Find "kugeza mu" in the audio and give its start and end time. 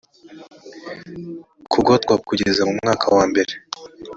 2.27-2.73